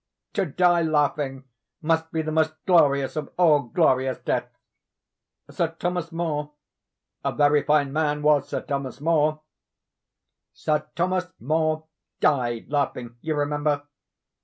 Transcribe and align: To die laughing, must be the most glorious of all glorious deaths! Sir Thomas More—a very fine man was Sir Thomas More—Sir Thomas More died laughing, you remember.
To 0.33 0.47
die 0.47 0.81
laughing, 0.81 1.43
must 1.83 2.11
be 2.11 2.23
the 2.23 2.31
most 2.31 2.53
glorious 2.65 3.15
of 3.15 3.31
all 3.37 3.59
glorious 3.59 4.17
deaths! 4.17 4.57
Sir 5.51 5.75
Thomas 5.77 6.11
More—a 6.11 7.31
very 7.33 7.61
fine 7.61 7.93
man 7.93 8.23
was 8.23 8.47
Sir 8.49 8.61
Thomas 8.61 8.99
More—Sir 8.99 10.87
Thomas 10.95 11.27
More 11.39 11.83
died 12.19 12.67
laughing, 12.71 13.17
you 13.21 13.35
remember. 13.35 13.83